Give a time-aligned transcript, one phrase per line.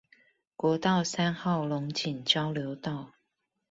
[0.55, 3.13] 國道三號龍井交流道